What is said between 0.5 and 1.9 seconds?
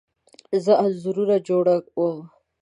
زه انځورونه جوړه